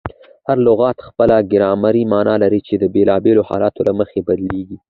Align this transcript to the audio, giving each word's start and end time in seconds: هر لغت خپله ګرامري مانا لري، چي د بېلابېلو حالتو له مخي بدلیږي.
هر 0.47 0.57
لغت 0.67 0.97
خپله 1.07 1.35
ګرامري 1.51 2.03
مانا 2.11 2.35
لري، 2.43 2.59
چي 2.67 2.73
د 2.77 2.83
بېلابېلو 2.95 3.47
حالتو 3.49 3.81
له 3.87 3.93
مخي 3.99 4.19
بدلیږي. 4.27 4.77